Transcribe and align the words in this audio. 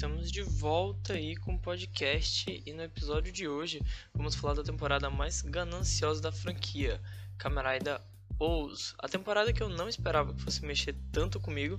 estamos 0.00 0.32
de 0.32 0.40
volta 0.40 1.12
aí 1.12 1.36
com 1.36 1.56
o 1.56 1.58
podcast 1.58 2.62
e 2.64 2.72
no 2.72 2.82
episódio 2.82 3.30
de 3.30 3.46
hoje 3.46 3.82
vamos 4.14 4.34
falar 4.34 4.54
da 4.54 4.62
temporada 4.64 5.10
mais 5.10 5.42
gananciosa 5.42 6.22
da 6.22 6.32
franquia, 6.32 6.98
Rider 7.38 8.00
O's. 8.38 8.94
A 8.98 9.06
temporada 9.10 9.52
que 9.52 9.62
eu 9.62 9.68
não 9.68 9.90
esperava 9.90 10.32
que 10.32 10.40
fosse 10.40 10.64
mexer 10.64 10.94
tanto 11.12 11.38
comigo, 11.38 11.78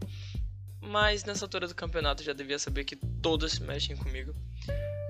mas 0.80 1.23
nessa 1.23 1.45
altura 1.45 1.68
do 1.68 1.73
campeonato 1.73 2.21
já 2.21 2.31
devia 2.31 2.59
saber 2.59 2.84
que 2.84 2.95
todos 2.95 3.57
mexem 3.57 3.98
comigo. 3.98 4.35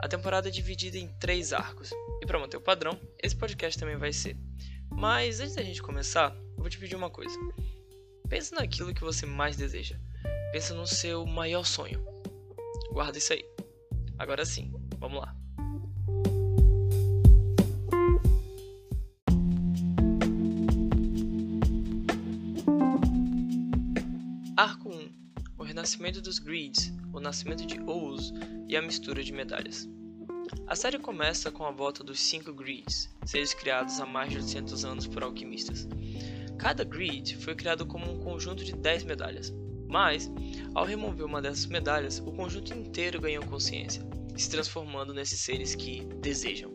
A 0.01 0.07
temporada 0.07 0.47
é 0.47 0.51
dividida 0.51 0.97
em 0.97 1.09
três 1.19 1.51
arcos, 1.51 1.91
e 2.21 2.25
para 2.25 2.39
manter 2.39 2.55
o 2.55 2.61
padrão, 2.61 2.97
esse 3.21 3.35
podcast 3.35 3.77
também 3.77 3.97
vai 3.97 4.13
ser. 4.13 4.37
Mas 4.89 5.41
antes 5.41 5.55
da 5.55 5.63
gente 5.63 5.83
começar, 5.83 6.33
eu 6.55 6.61
vou 6.61 6.69
te 6.69 6.77
pedir 6.77 6.95
uma 6.95 7.09
coisa. 7.09 7.37
Pensa 8.29 8.55
naquilo 8.55 8.93
que 8.93 9.01
você 9.01 9.25
mais 9.25 9.57
deseja. 9.57 9.99
Pensa 10.53 10.73
no 10.73 10.87
seu 10.87 11.25
maior 11.25 11.65
sonho 11.65 12.20
Guarda 12.91 13.17
isso 13.17 13.31
aí. 13.31 13.43
Agora 14.19 14.45
sim, 14.45 14.71
vamos 14.99 15.21
lá. 15.21 15.35
Arco 24.57 24.89
1 24.89 25.09
O 25.57 25.63
renascimento 25.63 26.21
dos 26.21 26.37
Greeds, 26.37 26.93
o 27.13 27.19
nascimento 27.19 27.65
de 27.65 27.79
Ouz 27.81 28.33
e 28.67 28.75
a 28.75 28.81
mistura 28.81 29.23
de 29.23 29.31
medalhas. 29.31 29.89
A 30.67 30.75
série 30.75 30.99
começa 30.99 31.49
com 31.49 31.65
a 31.65 31.71
volta 31.71 32.03
dos 32.03 32.19
5 32.19 32.53
Greeds, 32.53 33.09
seres 33.25 33.53
criados 33.53 33.99
há 34.01 34.05
mais 34.05 34.31
de 34.31 34.37
800 34.37 34.85
anos 34.85 35.07
por 35.07 35.23
alquimistas. 35.23 35.87
Cada 36.59 36.83
Greed 36.83 37.37
foi 37.37 37.55
criado 37.55 37.85
como 37.85 38.11
um 38.11 38.19
conjunto 38.19 38.63
de 38.63 38.73
10 38.73 39.05
medalhas, 39.05 39.53
mas, 39.91 40.31
ao 40.73 40.85
remover 40.85 41.25
uma 41.25 41.41
dessas 41.41 41.65
medalhas, 41.65 42.19
o 42.19 42.31
conjunto 42.31 42.73
inteiro 42.73 43.19
ganhou 43.19 43.45
consciência, 43.45 44.01
se 44.37 44.49
transformando 44.49 45.13
nesses 45.13 45.39
seres 45.41 45.75
que 45.75 46.05
desejam. 46.21 46.71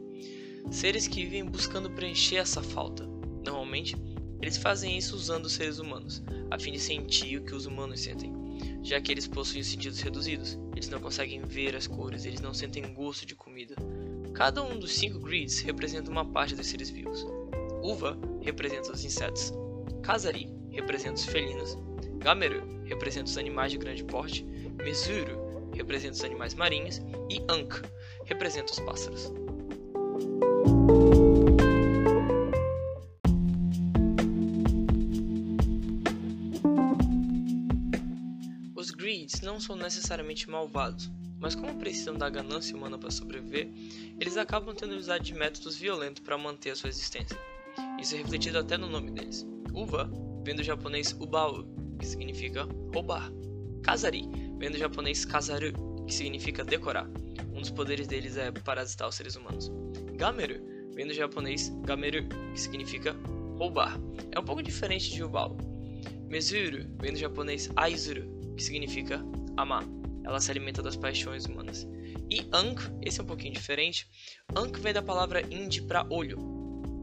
Seres 0.70 1.08
que 1.08 1.24
vivem 1.24 1.44
buscando 1.46 1.90
preencher 1.90 2.36
essa 2.36 2.62
falta. 2.62 3.06
Normalmente, 3.42 3.96
eles 4.42 4.58
fazem 4.58 4.98
isso 4.98 5.16
usando 5.16 5.46
os 5.46 5.52
seres 5.52 5.78
humanos, 5.78 6.22
a 6.50 6.58
fim 6.58 6.72
de 6.72 6.78
sentir 6.78 7.38
o 7.38 7.44
que 7.44 7.54
os 7.54 7.64
humanos 7.64 8.00
sentem, 8.00 8.34
já 8.82 9.00
que 9.00 9.10
eles 9.10 9.26
possuem 9.26 9.62
sentidos 9.62 10.00
reduzidos, 10.00 10.58
eles 10.72 10.90
não 10.90 11.00
conseguem 11.00 11.40
ver 11.40 11.74
as 11.74 11.86
cores, 11.86 12.26
eles 12.26 12.40
não 12.40 12.52
sentem 12.52 12.92
gosto 12.92 13.24
de 13.24 13.34
comida. 13.34 13.74
Cada 14.34 14.62
um 14.62 14.78
dos 14.78 14.92
cinco 14.92 15.18
grids 15.20 15.60
representa 15.60 16.10
uma 16.10 16.24
parte 16.24 16.54
dos 16.54 16.66
seres 16.66 16.90
vivos. 16.90 17.26
Uva 17.82 18.18
representa 18.42 18.92
os 18.92 19.04
insetos, 19.04 19.54
Kazari 20.02 20.54
representa 20.76 21.14
os 21.14 21.24
felinos, 21.24 21.76
Gameru 22.18 22.62
representa 22.84 23.30
os 23.30 23.38
animais 23.38 23.72
de 23.72 23.78
grande 23.78 24.04
porte, 24.04 24.44
Mesuru 24.84 25.70
representa 25.72 26.14
os 26.14 26.24
animais 26.24 26.54
marinhos 26.54 26.98
e 27.30 27.40
Ankh 27.48 27.82
representa 28.24 28.72
os 28.72 28.80
pássaros. 28.80 29.32
Os 38.74 38.90
Greeds 38.90 39.40
não 39.40 39.58
são 39.58 39.76
necessariamente 39.76 40.48
malvados, 40.50 41.10
mas 41.38 41.54
como 41.54 41.78
precisam 41.78 42.14
da 42.14 42.28
ganância 42.28 42.76
humana 42.76 42.98
para 42.98 43.10
sobreviver, 43.10 43.70
eles 44.20 44.36
acabam 44.36 44.74
tendo 44.74 44.94
usado 44.94 45.22
de 45.22 45.34
métodos 45.34 45.76
violentos 45.76 46.22
para 46.22 46.36
manter 46.36 46.70
a 46.70 46.76
sua 46.76 46.90
existência. 46.90 47.38
Isso 48.00 48.14
é 48.14 48.18
refletido 48.18 48.58
até 48.58 48.76
no 48.76 48.88
nome 48.88 49.10
deles. 49.10 49.46
Uva 49.72 50.10
vem 50.46 50.54
do 50.54 50.62
japonês 50.62 51.10
Ubao, 51.18 51.64
que 51.98 52.06
significa 52.06 52.68
roubar. 52.94 53.32
Kazari 53.82 54.22
vem 54.60 54.70
do 54.70 54.78
japonês 54.78 55.24
kazaru, 55.24 55.72
que 56.06 56.14
significa 56.14 56.64
decorar. 56.64 57.10
Um 57.52 57.60
dos 57.60 57.70
poderes 57.70 58.06
deles 58.06 58.36
é 58.36 58.52
parasitar 58.52 59.08
os 59.08 59.16
seres 59.16 59.34
humanos. 59.34 59.72
Gameru 60.14 60.62
vem 60.94 61.04
do 61.04 61.12
japonês 61.12 61.70
gameru, 61.84 62.28
que 62.52 62.60
significa 62.60 63.16
roubar. 63.58 63.98
É 64.30 64.38
um 64.38 64.44
pouco 64.44 64.62
diferente 64.62 65.10
de 65.10 65.24
Ubao. 65.24 65.56
Mezuru 66.28 66.86
vem 67.00 67.12
do 67.12 67.18
japonês 67.18 67.68
aizuru, 67.74 68.54
que 68.56 68.62
significa 68.62 69.20
amar. 69.56 69.82
Ela 70.22 70.40
se 70.40 70.52
alimenta 70.52 70.80
das 70.80 70.96
paixões 70.96 71.46
humanas. 71.46 71.88
E 72.30 72.46
Ankh, 72.52 72.82
esse 73.02 73.20
é 73.20 73.24
um 73.24 73.26
pouquinho 73.26 73.52
diferente. 73.52 74.08
Ankh 74.54 74.78
vem 74.78 74.92
da 74.92 75.02
palavra 75.02 75.42
Indi 75.52 75.82
para 75.82 76.06
olho. 76.08 76.38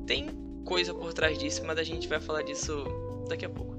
Tem 0.07 0.29
coisa 0.63 0.93
por 0.93 1.13
trás 1.13 1.37
disso, 1.37 1.61
mas 1.65 1.77
a 1.77 1.83
gente 1.83 2.07
vai 2.07 2.21
falar 2.21 2.43
disso 2.43 3.02
daqui 3.27 3.45
a 3.45 3.49
pouco. 3.49 3.73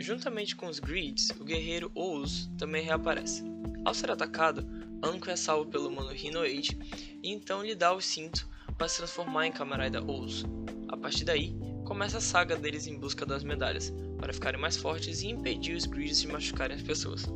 Juntamente 0.00 0.54
com 0.54 0.66
os 0.66 0.78
Greeds, 0.78 1.30
o 1.40 1.44
guerreiro 1.44 1.90
Ouz 1.94 2.50
também 2.58 2.84
reaparece. 2.84 3.42
Ao 3.84 3.94
ser 3.94 4.10
atacado, 4.10 4.66
Anko 5.02 5.30
é 5.30 5.36
salvo 5.36 5.70
pelo 5.70 5.88
humano 5.88 6.14
Hinoage 6.14 6.78
e 7.22 7.32
então 7.32 7.64
lhe 7.64 7.74
dá 7.74 7.92
o 7.92 8.00
cinto 8.00 8.48
para 8.76 8.88
se 8.88 8.98
transformar 8.98 9.46
em 9.46 9.52
camarada 9.52 10.02
Ouz. 10.02 10.44
A 10.88 10.96
partir 10.96 11.24
daí, 11.24 11.56
começa 11.84 12.18
a 12.18 12.20
saga 12.20 12.56
deles 12.56 12.86
em 12.86 12.98
busca 12.98 13.26
das 13.26 13.42
medalhas, 13.42 13.92
para 14.18 14.32
ficarem 14.32 14.60
mais 14.60 14.76
fortes 14.76 15.22
e 15.22 15.28
impedir 15.28 15.74
os 15.74 15.86
Greeds 15.86 16.20
de 16.20 16.28
machucarem 16.28 16.76
as 16.76 16.82
pessoas. 16.82 17.26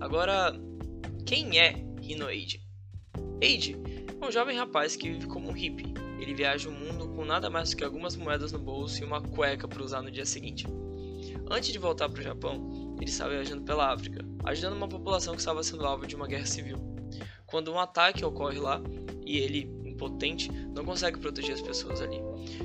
Agora, 0.00 0.54
quem 1.26 1.58
é 1.58 1.87
Hinoage? 2.08 2.62
Age 3.42 3.76
é 4.20 4.26
um 4.26 4.32
jovem 4.32 4.56
rapaz 4.56 4.96
que 4.96 5.10
vive 5.10 5.26
como 5.26 5.50
um 5.50 5.52
hippie. 5.52 5.92
Ele 6.18 6.32
viaja 6.32 6.68
o 6.68 6.72
mundo 6.72 7.08
com 7.10 7.24
nada 7.24 7.50
mais 7.50 7.70
do 7.70 7.76
que 7.76 7.84
algumas 7.84 8.16
moedas 8.16 8.50
no 8.50 8.58
bolso 8.58 9.02
e 9.02 9.04
uma 9.04 9.20
cueca 9.20 9.68
para 9.68 9.82
usar 9.82 10.00
no 10.00 10.10
dia 10.10 10.24
seguinte. 10.24 10.66
Antes 11.50 11.70
de 11.70 11.78
voltar 11.78 12.08
para 12.08 12.20
o 12.20 12.22
Japão, 12.22 12.96
ele 12.96 13.10
estava 13.10 13.30
viajando 13.30 13.62
pela 13.62 13.92
África, 13.92 14.24
ajudando 14.44 14.74
uma 14.74 14.88
população 14.88 15.34
que 15.34 15.40
estava 15.40 15.62
sendo 15.62 15.86
alvo 15.86 16.06
de 16.06 16.16
uma 16.16 16.26
guerra 16.26 16.46
civil. 16.46 16.78
Quando 17.46 17.72
um 17.72 17.78
ataque 17.78 18.24
ocorre 18.24 18.58
lá 18.58 18.82
e 19.24 19.38
ele, 19.38 19.70
impotente, 19.84 20.50
não 20.50 20.84
consegue 20.84 21.18
proteger 21.18 21.54
as 21.54 21.62
pessoas 21.62 22.00
ali, 22.00 22.20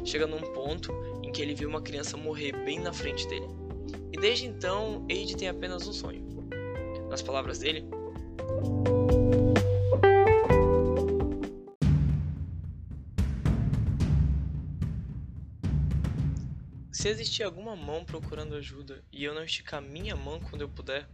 chega 0.06 0.26
num 0.26 0.42
ponto 0.53 0.92
em 1.22 1.32
que 1.32 1.42
ele 1.42 1.53
vê 1.53 1.66
uma 1.66 1.82
criança 1.82 2.18
morrer 2.18 2.53
bem 2.64 2.80
na 2.80 2.94
frente 2.94 3.28
dele. 3.28 3.48
E 4.12 4.18
desde 4.18 4.46
então, 4.46 5.06
Eide 5.09 5.36
tem 5.36 5.50
apenas 5.50 5.88
um 5.88 5.94
sonho. 5.94 6.24
Nas 7.09 7.22
palavras 7.22 7.59
dele, 7.59 7.86
Se 17.03 17.09
existir 17.09 17.44
alguma 17.44 17.75
mão 17.75 18.06
procurando 18.06 18.56
ajuda 18.56 19.03
e 19.12 19.25
eu 19.25 19.36
não 19.36 19.44
esticar 19.44 19.81
minha 19.81 20.16
mão 20.16 20.40
quando 20.40 20.62
eu 20.62 20.69
puder, 20.69 21.06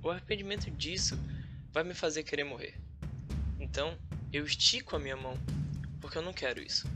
o 0.00 0.08
arrependimento 0.08 0.70
disso 0.70 1.18
vai 1.72 1.82
me 1.82 1.94
fazer 1.94 2.22
querer 2.22 2.44
morrer. 2.44 2.78
Então, 3.58 3.98
eu 4.32 4.44
estico 4.44 4.94
a 4.94 5.00
minha 5.00 5.16
mão, 5.16 5.36
porque 6.00 6.16
eu 6.16 6.22
não 6.22 6.32
quero 6.32 6.62
isso. 6.62 6.86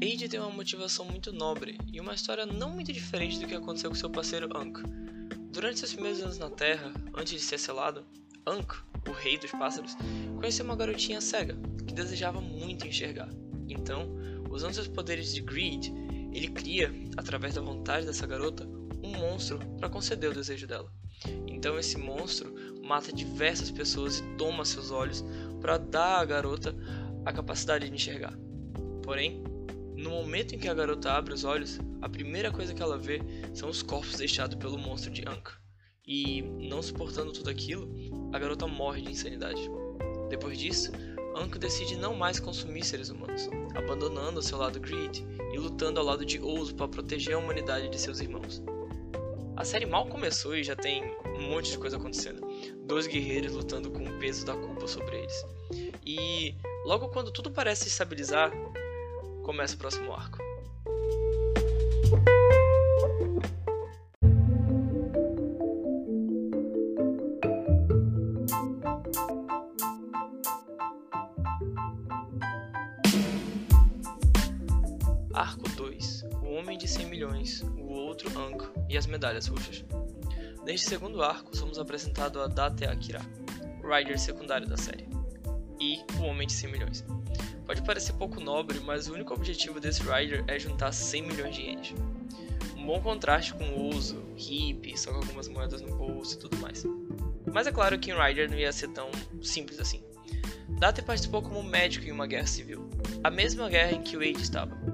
Eide 0.00 0.26
tem 0.26 0.40
uma 0.40 0.48
motivação 0.48 1.04
muito 1.04 1.34
nobre 1.34 1.76
e 1.92 2.00
uma 2.00 2.14
história 2.14 2.46
não 2.46 2.70
muito 2.70 2.90
diferente 2.94 3.38
do 3.38 3.46
que 3.46 3.54
aconteceu 3.54 3.90
com 3.90 3.96
seu 3.96 4.08
parceiro 4.08 4.56
Ankh. 4.56 4.78
Durante 5.52 5.80
seus 5.80 5.92
primeiros 5.92 6.22
anos 6.22 6.38
na 6.38 6.48
Terra, 6.48 6.90
antes 7.14 7.34
de 7.34 7.40
ser 7.40 7.58
selado, 7.58 8.06
Ankh 8.46 8.88
o 9.10 9.14
rei 9.14 9.36
dos 9.36 9.50
pássaros, 9.50 9.96
conheceu 10.36 10.64
uma 10.64 10.76
garotinha 10.76 11.20
cega 11.20 11.56
que 11.86 11.92
desejava 11.92 12.40
muito 12.40 12.86
enxergar. 12.86 13.28
Então, 13.68 14.08
usando 14.50 14.74
seus 14.74 14.88
poderes 14.88 15.34
de 15.34 15.40
greed, 15.40 15.92
ele 16.32 16.48
cria, 16.48 16.92
através 17.16 17.54
da 17.54 17.60
vontade 17.60 18.06
dessa 18.06 18.26
garota, 18.26 18.66
um 19.02 19.10
monstro 19.10 19.58
para 19.78 19.88
conceder 19.88 20.30
o 20.30 20.34
desejo 20.34 20.66
dela. 20.66 20.92
Então, 21.46 21.78
esse 21.78 21.98
monstro 21.98 22.54
mata 22.82 23.12
diversas 23.12 23.70
pessoas 23.70 24.18
e 24.18 24.22
toma 24.36 24.64
seus 24.64 24.90
olhos 24.90 25.24
para 25.60 25.76
dar 25.76 26.20
à 26.20 26.24
garota 26.24 26.74
a 27.24 27.32
capacidade 27.32 27.88
de 27.88 27.94
enxergar. 27.94 28.36
Porém, 29.02 29.42
no 29.96 30.10
momento 30.10 30.54
em 30.54 30.58
que 30.58 30.68
a 30.68 30.74
garota 30.74 31.12
abre 31.12 31.34
os 31.34 31.44
olhos, 31.44 31.78
a 32.00 32.08
primeira 32.08 32.50
coisa 32.50 32.72
que 32.72 32.82
ela 32.82 32.96
vê 32.96 33.20
são 33.52 33.68
os 33.68 33.82
corpos 33.82 34.16
deixados 34.16 34.56
pelo 34.56 34.78
monstro 34.78 35.10
de 35.10 35.22
Anka. 35.28 35.52
E, 36.06 36.42
não 36.42 36.82
suportando 36.82 37.32
tudo 37.32 37.50
aquilo, 37.50 37.88
a 38.32 38.38
garota 38.38 38.66
morre 38.66 39.02
de 39.02 39.10
insanidade. 39.10 39.70
Depois 40.28 40.58
disso, 40.58 40.92
Anko 41.36 41.58
decide 41.58 41.96
não 41.96 42.14
mais 42.14 42.38
consumir 42.40 42.84
seres 42.84 43.08
humanos, 43.08 43.48
abandonando 43.74 44.42
seu 44.42 44.58
lado 44.58 44.80
Greed 44.80 45.24
e 45.52 45.58
lutando 45.58 46.00
ao 46.00 46.06
lado 46.06 46.24
de 46.24 46.40
Ozu 46.40 46.74
para 46.74 46.88
proteger 46.88 47.34
a 47.34 47.38
humanidade 47.38 47.88
de 47.88 47.98
seus 47.98 48.20
irmãos. 48.20 48.62
A 49.56 49.64
série 49.64 49.86
mal 49.86 50.06
começou 50.06 50.56
e 50.56 50.64
já 50.64 50.74
tem 50.74 51.04
um 51.36 51.50
monte 51.50 51.70
de 51.70 51.78
coisa 51.78 51.96
acontecendo. 51.96 52.40
Dois 52.86 53.06
guerreiros 53.06 53.52
lutando 53.52 53.90
com 53.90 54.04
o 54.04 54.18
peso 54.18 54.44
da 54.44 54.54
culpa 54.54 54.86
sobre 54.86 55.18
eles. 55.18 55.46
E 56.06 56.54
logo 56.84 57.08
quando 57.08 57.30
tudo 57.30 57.50
parece 57.50 57.82
se 57.82 57.88
estabilizar, 57.88 58.50
começa 59.42 59.74
o 59.74 59.78
próximo 59.78 60.12
arco. 60.12 60.49
De 76.76 76.88
100 76.88 77.06
milhões, 77.06 77.62
o 77.62 77.92
outro 77.92 78.28
Ankh 78.38 78.64
e 78.88 78.96
as 78.96 79.06
medalhas 79.06 79.46
roxas. 79.46 79.84
Neste 80.64 80.88
segundo 80.88 81.22
arco, 81.22 81.56
somos 81.56 81.78
apresentados 81.78 82.40
a 82.40 82.46
Date 82.46 82.84
Akira, 82.84 83.20
o 83.82 83.94
Rider 83.94 84.18
secundário 84.18 84.66
da 84.66 84.76
série, 84.76 85.06
e 85.78 85.98
o 86.18 86.22
Homem 86.22 86.46
de 86.46 86.54
100 86.54 86.72
milhões. 86.72 87.04
Pode 87.66 87.82
parecer 87.82 88.14
pouco 88.14 88.40
nobre, 88.40 88.80
mas 88.80 89.08
o 89.08 89.14
único 89.14 89.34
objetivo 89.34 89.78
desse 89.78 90.02
Rider 90.02 90.42
é 90.48 90.58
juntar 90.58 90.90
100 90.90 91.22
milhões 91.22 91.54
de 91.54 91.62
ienes. 91.62 91.94
Um 92.76 92.86
bom 92.86 93.00
contraste 93.00 93.54
com 93.54 93.64
o 93.64 93.94
uso, 93.94 94.24
hippie, 94.36 94.98
só 94.98 95.10
com 95.10 95.18
algumas 95.18 95.48
moedas 95.48 95.82
no 95.82 95.94
bolso 95.94 96.34
e 96.34 96.38
tudo 96.38 96.56
mais. 96.58 96.84
Mas 97.52 97.66
é 97.66 97.72
claro 97.72 97.98
que 97.98 98.10
em 98.10 98.14
Rider 98.14 98.50
não 98.50 98.56
ia 98.56 98.72
ser 98.72 98.88
tão 98.88 99.10
simples 99.42 99.78
assim. 99.78 100.02
Date 100.78 101.02
participou 101.02 101.42
como 101.42 101.62
médico 101.62 102.06
em 102.06 102.12
uma 102.12 102.26
guerra 102.26 102.46
civil, 102.46 102.88
a 103.22 103.30
mesma 103.30 103.68
guerra 103.68 103.92
em 103.92 104.02
que 104.02 104.16
Wade 104.16 104.42
estava. 104.42 104.89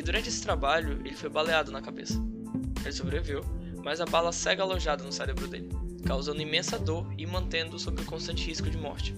E 0.00 0.02
durante 0.02 0.30
esse 0.30 0.40
trabalho, 0.40 0.98
ele 1.04 1.14
foi 1.14 1.28
baleado 1.28 1.70
na 1.70 1.82
cabeça. 1.82 2.18
Ele 2.80 2.90
sobreviveu, 2.90 3.44
mas 3.84 4.00
a 4.00 4.06
bala 4.06 4.32
segue 4.32 4.62
alojada 4.62 5.04
no 5.04 5.12
cérebro 5.12 5.46
dele, 5.46 5.68
causando 6.06 6.40
imensa 6.40 6.78
dor 6.78 7.06
e 7.18 7.26
mantendo-o 7.26 7.78
sob 7.78 8.02
constante 8.04 8.46
risco 8.46 8.70
de 8.70 8.78
morte. 8.78 9.14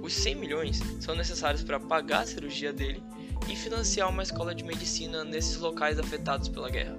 Os 0.00 0.12
100 0.12 0.36
milhões 0.36 0.80
são 1.00 1.16
necessários 1.16 1.64
para 1.64 1.80
pagar 1.80 2.20
a 2.20 2.26
cirurgia 2.26 2.72
dele 2.72 3.02
e 3.50 3.56
financiar 3.56 4.08
uma 4.08 4.22
escola 4.22 4.54
de 4.54 4.62
medicina 4.62 5.24
nesses 5.24 5.56
locais 5.56 5.98
afetados 5.98 6.48
pela 6.48 6.70
guerra. 6.70 6.96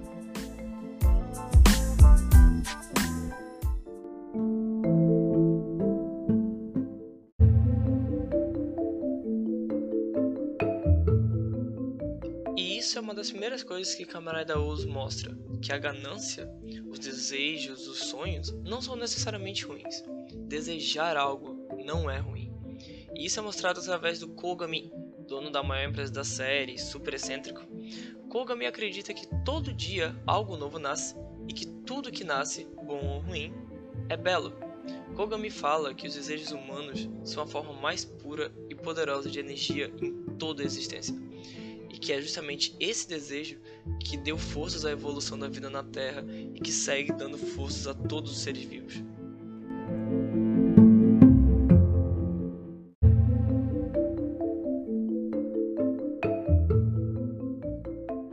Isso 12.94 13.00
é 13.00 13.02
uma 13.02 13.12
das 13.12 13.28
primeiras 13.28 13.64
coisas 13.64 13.92
que 13.92 14.04
Camarada 14.04 14.56
Oz 14.56 14.84
mostra, 14.84 15.36
que 15.60 15.72
a 15.72 15.78
ganância, 15.78 16.48
os 16.88 17.00
desejos, 17.00 17.88
os 17.88 17.98
sonhos 17.98 18.52
não 18.62 18.80
são 18.80 18.94
necessariamente 18.94 19.64
ruins. 19.64 20.04
Desejar 20.46 21.16
algo 21.16 21.66
não 21.84 22.08
é 22.08 22.18
ruim. 22.18 22.52
E 23.12 23.26
isso 23.26 23.40
é 23.40 23.42
mostrado 23.42 23.80
através 23.80 24.20
do 24.20 24.28
Kogami, 24.28 24.92
dono 25.26 25.50
da 25.50 25.60
maior 25.60 25.90
empresa 25.90 26.12
da 26.12 26.22
série, 26.22 26.78
super 26.78 27.14
excêntrico. 27.14 27.62
Kogami 28.28 28.64
acredita 28.64 29.12
que 29.12 29.26
todo 29.44 29.74
dia 29.74 30.14
algo 30.24 30.56
novo 30.56 30.78
nasce 30.78 31.16
e 31.48 31.52
que 31.52 31.66
tudo 31.66 32.12
que 32.12 32.22
nasce, 32.22 32.64
bom 32.76 33.04
ou 33.04 33.18
ruim, 33.18 33.52
é 34.08 34.16
belo. 34.16 34.52
Kogami 35.16 35.50
fala 35.50 35.92
que 35.92 36.06
os 36.06 36.14
desejos 36.14 36.52
humanos 36.52 37.10
são 37.24 37.42
a 37.42 37.46
forma 37.48 37.72
mais 37.72 38.04
pura 38.04 38.52
e 38.70 38.74
poderosa 38.76 39.28
de 39.28 39.40
energia 39.40 39.92
em 40.00 40.12
toda 40.36 40.62
a 40.62 40.64
existência 40.64 41.24
e 41.94 41.98
que 41.98 42.12
é 42.12 42.20
justamente 42.20 42.74
esse 42.80 43.08
desejo 43.08 43.56
que 44.00 44.16
deu 44.16 44.36
forças 44.36 44.84
à 44.84 44.90
evolução 44.90 45.38
da 45.38 45.46
vida 45.46 45.70
na 45.70 45.84
Terra 45.84 46.24
e 46.52 46.58
que 46.58 46.72
segue 46.72 47.12
dando 47.12 47.38
forças 47.38 47.86
a 47.86 47.94
todos 47.94 48.32
os 48.32 48.38
seres 48.38 48.64
vivos. 48.64 48.94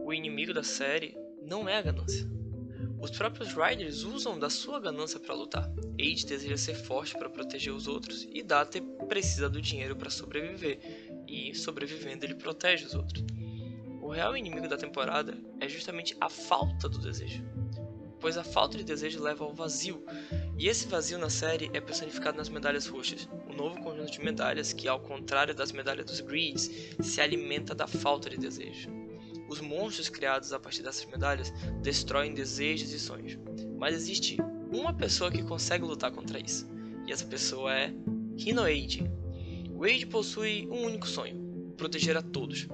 O 0.03 0.11
inimigo 0.11 0.55
da 0.55 0.63
série 0.63 1.15
não 1.45 1.69
é 1.69 1.77
a 1.77 1.83
ganância. 1.83 2.27
Os 2.99 3.11
próprios 3.11 3.53
Riders 3.53 4.03
usam 4.03 4.39
da 4.39 4.49
sua 4.49 4.79
ganância 4.79 5.19
para 5.19 5.35
lutar. 5.35 5.71
Age 5.99 6.25
deseja 6.25 6.57
ser 6.57 6.73
forte 6.73 7.13
para 7.13 7.29
proteger 7.29 7.73
os 7.73 7.87
outros 7.87 8.27
e 8.33 8.41
Date 8.41 8.81
precisa 9.07 9.47
do 9.47 9.61
dinheiro 9.61 9.95
para 9.95 10.09
sobreviver, 10.09 10.79
e 11.27 11.53
sobrevivendo 11.53 12.25
ele 12.25 12.35
protege 12.35 12.85
os 12.85 12.95
outros. 12.95 13.23
O 14.11 14.13
real 14.13 14.35
inimigo 14.35 14.67
da 14.67 14.75
temporada 14.75 15.37
é 15.61 15.69
justamente 15.69 16.17
a 16.19 16.27
falta 16.27 16.89
do 16.89 16.97
desejo, 16.97 17.45
pois 18.19 18.37
a 18.37 18.43
falta 18.43 18.77
de 18.77 18.83
desejo 18.83 19.23
leva 19.23 19.45
ao 19.45 19.53
vazio, 19.53 20.03
e 20.59 20.67
esse 20.67 20.85
vazio 20.85 21.17
na 21.17 21.29
série 21.29 21.71
é 21.73 21.79
personificado 21.79 22.37
nas 22.37 22.49
medalhas 22.49 22.87
roxas, 22.87 23.29
um 23.49 23.53
novo 23.53 23.81
conjunto 23.81 24.11
de 24.11 24.19
medalhas 24.19 24.73
que, 24.73 24.85
ao 24.85 24.99
contrário 24.99 25.55
das 25.55 25.71
medalhas 25.71 26.05
dos 26.05 26.19
Greeds, 26.19 26.69
se 26.99 27.21
alimenta 27.21 27.73
da 27.73 27.87
falta 27.87 28.29
de 28.29 28.35
desejo. 28.35 28.89
Os 29.47 29.61
monstros 29.61 30.09
criados 30.09 30.51
a 30.51 30.59
partir 30.59 30.83
dessas 30.83 31.05
medalhas 31.05 31.49
destroem 31.81 32.33
desejos 32.33 32.91
e 32.91 32.99
sonhos, 32.99 33.39
mas 33.77 33.95
existe 33.95 34.35
uma 34.69 34.93
pessoa 34.93 35.31
que 35.31 35.41
consegue 35.41 35.85
lutar 35.85 36.11
contra 36.11 36.37
isso, 36.37 36.69
e 37.07 37.13
essa 37.13 37.25
pessoa 37.25 37.73
é 37.73 37.93
Hinoade. 38.35 39.09
Wade 39.73 40.05
possui 40.07 40.67
um 40.69 40.83
único 40.83 41.07
sonho: 41.07 41.73
proteger 41.77 42.17
a 42.17 42.21
todos, 42.21 42.67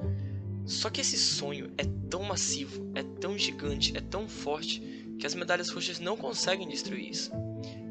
só 0.67 0.89
que 0.89 0.99
esse 0.99 1.17
sonho 1.17 1.71
é 1.77 1.85
tão 2.09 2.21
massivo, 2.23 2.91
é 2.93 3.01
tão 3.01 3.37
gigante, 3.37 3.95
é 3.95 4.01
tão 4.01 4.27
forte 4.27 4.81
que 5.17 5.25
as 5.25 5.33
medalhas 5.33 5.69
roxas 5.69 5.97
não 5.99 6.17
conseguem 6.17 6.67
destruir 6.67 7.09
isso. 7.09 7.31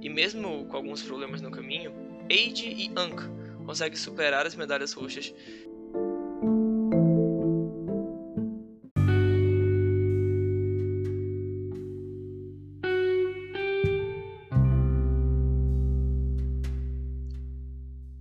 E 0.03 0.11
mesmo 0.11 0.67
com 0.67 0.77
alguns 0.77 1.03
problemas 1.03 1.41
no 1.41 1.51
caminho, 1.51 1.93
Age 2.31 2.69
e 2.69 2.91
Ankh 2.95 3.23
conseguem 3.65 3.97
superar 3.97 4.47
as 4.47 4.55
medalhas 4.55 4.93
roxas 4.93 5.33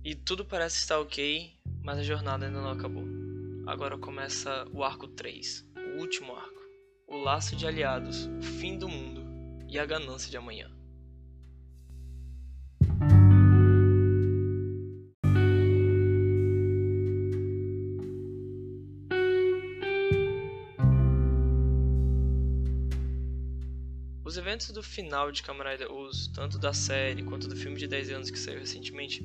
E 0.02 0.14
tudo 0.14 0.44
parece 0.44 0.78
estar 0.78 1.00
ok, 1.00 1.52
mas 1.82 1.98
a 1.98 2.02
jornada 2.02 2.46
ainda 2.46 2.60
não 2.60 2.70
acabou. 2.70 3.15
Agora 3.66 3.98
começa 3.98 4.64
o 4.72 4.84
arco 4.84 5.08
3, 5.08 5.66
o 5.76 6.00
último 6.00 6.36
arco. 6.36 6.62
O 7.08 7.16
laço 7.16 7.56
de 7.56 7.66
aliados, 7.66 8.26
o 8.26 8.40
fim 8.40 8.78
do 8.78 8.88
mundo 8.88 9.26
e 9.68 9.76
a 9.76 9.84
ganância 9.84 10.30
de 10.30 10.36
amanhã. 10.36 10.70
Os 24.24 24.36
eventos 24.36 24.70
do 24.70 24.82
final 24.82 25.32
de 25.32 25.42
Kamen 25.42 25.72
Rider 25.72 25.88
tanto 26.32 26.56
da 26.56 26.72
série 26.72 27.24
quanto 27.24 27.48
do 27.48 27.56
filme 27.56 27.76
de 27.76 27.88
10 27.88 28.10
anos 28.10 28.30
que 28.30 28.38
saiu 28.38 28.60
recentemente, 28.60 29.24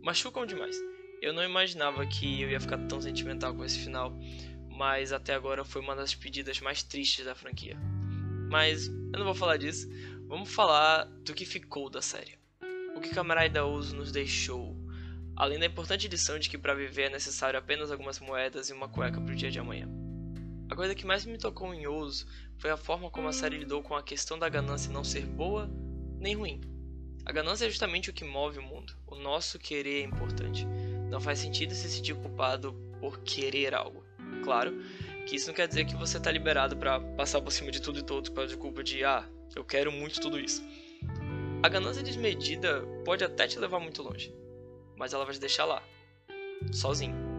machucam 0.00 0.46
demais. 0.46 0.89
Eu 1.20 1.34
não 1.34 1.44
imaginava 1.44 2.06
que 2.06 2.40
eu 2.40 2.50
ia 2.50 2.58
ficar 2.58 2.78
tão 2.86 2.98
sentimental 2.98 3.54
com 3.54 3.62
esse 3.62 3.78
final, 3.78 4.18
mas 4.70 5.12
até 5.12 5.34
agora 5.34 5.64
foi 5.64 5.82
uma 5.82 5.94
das 5.94 6.14
pedidas 6.14 6.60
mais 6.60 6.82
tristes 6.82 7.26
da 7.26 7.34
franquia. 7.34 7.76
Mas 8.48 8.86
eu 8.86 9.18
não 9.18 9.24
vou 9.24 9.34
falar 9.34 9.58
disso, 9.58 9.86
vamos 10.26 10.50
falar 10.50 11.04
do 11.04 11.34
que 11.34 11.44
ficou 11.44 11.90
da 11.90 12.00
série. 12.00 12.38
O 12.96 13.00
que 13.00 13.10
Camarada 13.10 13.66
Uso 13.66 13.94
nos 13.94 14.10
deixou, 14.10 14.74
além 15.36 15.58
da 15.58 15.66
importante 15.66 16.08
lição 16.08 16.38
de 16.38 16.48
que 16.48 16.56
para 16.56 16.74
viver 16.74 17.02
é 17.02 17.10
necessário 17.10 17.58
apenas 17.58 17.90
algumas 17.90 18.18
moedas 18.18 18.70
e 18.70 18.72
uma 18.72 18.88
cueca 18.88 19.20
para 19.20 19.32
o 19.32 19.36
dia 19.36 19.50
de 19.50 19.58
amanhã. 19.58 19.88
A 20.70 20.74
coisa 20.74 20.94
que 20.94 21.04
mais 21.04 21.26
me 21.26 21.36
tocou 21.36 21.74
em 21.74 21.86
Oso 21.86 22.26
foi 22.56 22.70
a 22.70 22.78
forma 22.78 23.10
como 23.10 23.28
a 23.28 23.32
série 23.32 23.58
lidou 23.58 23.82
com 23.82 23.94
a 23.94 24.02
questão 24.02 24.38
da 24.38 24.48
ganância 24.48 24.90
não 24.90 25.04
ser 25.04 25.26
boa 25.26 25.70
nem 26.18 26.34
ruim. 26.34 26.60
A 27.26 27.32
ganância 27.32 27.66
é 27.66 27.68
justamente 27.68 28.08
o 28.08 28.12
que 28.12 28.24
move 28.24 28.58
o 28.58 28.62
mundo. 28.62 28.94
O 29.06 29.16
nosso 29.16 29.58
querer 29.58 30.00
é 30.00 30.04
importante. 30.04 30.66
Não 31.10 31.20
faz 31.20 31.40
sentido 31.40 31.74
se 31.74 31.88
sentir 31.88 32.14
culpado 32.14 32.72
por 33.00 33.18
querer 33.20 33.74
algo. 33.74 34.04
Claro 34.44 34.80
que 35.26 35.36
isso 35.36 35.48
não 35.48 35.54
quer 35.54 35.68
dizer 35.68 35.84
que 35.84 35.96
você 35.96 36.16
está 36.16 36.30
liberado 36.30 36.76
para 36.76 37.00
passar 37.00 37.40
por 37.40 37.50
cima 37.50 37.70
de 37.70 37.80
tudo 37.80 37.98
e 37.98 38.02
todos 38.02 38.30
por 38.30 38.56
culpa 38.56 38.82
de 38.82 39.04
ah, 39.04 39.28
eu 39.54 39.64
quero 39.64 39.92
muito 39.92 40.20
tudo 40.20 40.38
isso. 40.38 40.62
A 41.62 41.68
ganância 41.68 42.02
desmedida 42.02 42.82
pode 43.04 43.22
até 43.22 43.46
te 43.46 43.58
levar 43.58 43.80
muito 43.80 44.02
longe, 44.02 44.34
mas 44.96 45.12
ela 45.12 45.24
vai 45.24 45.34
te 45.34 45.40
deixar 45.40 45.66
lá, 45.66 45.82
sozinho. 46.72 47.29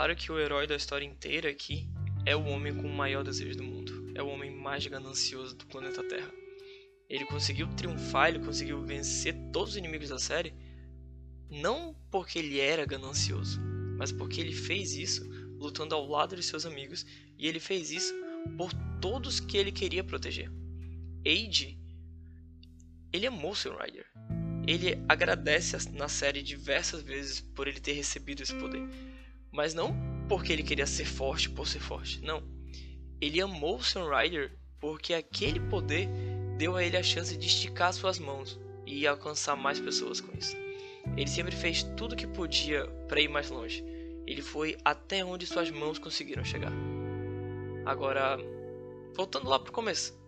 Claro 0.00 0.16
que 0.16 0.32
o 0.32 0.38
herói 0.40 0.66
da 0.66 0.76
história 0.76 1.04
inteira 1.04 1.50
aqui 1.50 1.86
é 2.24 2.34
o 2.34 2.46
homem 2.46 2.74
com 2.74 2.88
o 2.88 2.96
maior 2.96 3.22
desejo 3.22 3.58
do 3.58 3.62
mundo, 3.62 4.10
é 4.14 4.22
o 4.22 4.28
homem 4.28 4.50
mais 4.50 4.86
ganancioso 4.86 5.54
do 5.54 5.66
planeta 5.66 6.02
Terra. 6.02 6.32
Ele 7.06 7.26
conseguiu 7.26 7.68
triunfar, 7.76 8.30
ele 8.30 8.38
conseguiu 8.38 8.82
vencer 8.82 9.34
todos 9.52 9.72
os 9.72 9.76
inimigos 9.76 10.08
da 10.08 10.18
série, 10.18 10.54
não 11.50 11.94
porque 12.10 12.38
ele 12.38 12.58
era 12.58 12.86
ganancioso, 12.86 13.60
mas 13.98 14.10
porque 14.10 14.40
ele 14.40 14.54
fez 14.54 14.94
isso 14.94 15.22
lutando 15.58 15.94
ao 15.94 16.08
lado 16.08 16.34
de 16.34 16.42
seus 16.42 16.64
amigos 16.64 17.04
e 17.36 17.46
ele 17.46 17.60
fez 17.60 17.90
isso 17.90 18.14
por 18.56 18.72
todos 19.02 19.38
que 19.38 19.58
ele 19.58 19.70
queria 19.70 20.02
proteger. 20.02 20.50
Age, 21.26 21.78
ele 23.12 23.26
amou 23.26 23.54
seu 23.54 23.76
Rider. 23.76 24.06
Ele 24.66 24.98
agradece 25.06 25.76
na 25.90 26.08
série 26.08 26.42
diversas 26.42 27.02
vezes 27.02 27.42
por 27.42 27.68
ele 27.68 27.80
ter 27.80 27.92
recebido 27.92 28.42
esse 28.42 28.54
poder. 28.54 28.88
Mas 29.52 29.74
não 29.74 29.94
porque 30.28 30.52
ele 30.52 30.62
queria 30.62 30.86
ser 30.86 31.04
forte 31.04 31.50
por 31.50 31.66
ser 31.66 31.80
forte, 31.80 32.20
não. 32.22 32.42
Ele 33.20 33.40
amou 33.40 33.76
o 33.76 33.82
Sunrider 33.82 34.56
porque 34.78 35.12
aquele 35.12 35.60
poder 35.60 36.08
deu 36.56 36.76
a 36.76 36.84
ele 36.84 36.96
a 36.96 37.02
chance 37.02 37.36
de 37.36 37.46
esticar 37.46 37.92
suas 37.92 38.18
mãos 38.18 38.58
e 38.86 39.06
alcançar 39.06 39.56
mais 39.56 39.80
pessoas 39.80 40.20
com 40.20 40.36
isso. 40.36 40.56
Ele 41.16 41.28
sempre 41.28 41.54
fez 41.54 41.82
tudo 41.96 42.16
que 42.16 42.26
podia 42.26 42.86
para 43.08 43.20
ir 43.20 43.28
mais 43.28 43.50
longe. 43.50 43.84
Ele 44.26 44.42
foi 44.42 44.76
até 44.84 45.24
onde 45.24 45.46
suas 45.46 45.70
mãos 45.70 45.98
conseguiram 45.98 46.44
chegar. 46.44 46.72
Agora, 47.84 48.38
voltando 49.14 49.48
lá 49.48 49.58
pro 49.58 49.72
começo. 49.72 50.18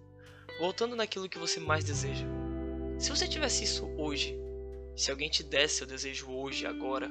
Voltando 0.59 0.97
naquilo 0.97 1.29
que 1.29 1.39
você 1.39 1.61
mais 1.61 1.85
deseja. 1.85 2.27
Se 2.99 3.11
você 3.11 3.29
tivesse 3.29 3.65
isso 3.65 3.87
hoje, 3.97 4.37
se 4.97 5.11
alguém 5.11 5.29
te 5.29 5.43
desse 5.43 5.77
seu 5.77 5.87
desejo 5.87 6.31
hoje, 6.31 6.67
agora, 6.67 7.11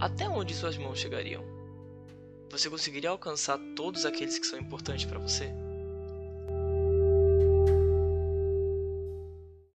até 0.00 0.28
onde 0.28 0.54
suas 0.54 0.78
mãos 0.78 0.98
chegariam? 0.98 1.44
Você 2.50 2.70
conseguiria 2.70 3.10
alcançar 3.10 3.58
todos 3.76 4.06
aqueles 4.06 4.38
que 4.38 4.46
são 4.46 4.58
importantes 4.58 5.04
para 5.04 5.18
você? 5.18 5.52